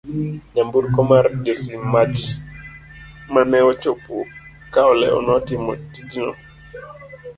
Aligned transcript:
nyamburko 0.53 0.99
mar 1.11 1.25
josim 1.43 1.81
mach 1.93 2.19
maneochopo 3.33 4.15
ka 4.71 4.81
olewo 4.91 5.19
notimo 5.27 5.71
tijni 5.91 6.31